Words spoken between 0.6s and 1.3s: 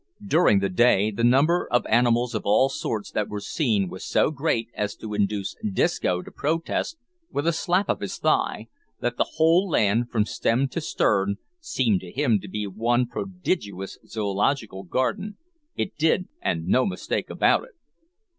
the day, the